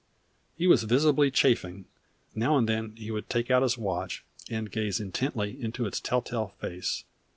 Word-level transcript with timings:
He 0.55 0.65
was 0.65 0.81
visibly 0.81 1.29
chafing. 1.29 1.85
Now 2.33 2.57
and 2.57 2.67
then 2.67 2.95
he 2.95 3.11
would 3.11 3.29
take 3.29 3.51
out 3.51 3.61
his 3.61 3.77
watch, 3.77 4.23
and 4.49 4.71
gaze 4.71 4.99
intently 4.99 5.61
into 5.63 5.85
its 5.85 5.99
telltale 5.99 6.55
face. 6.59 7.03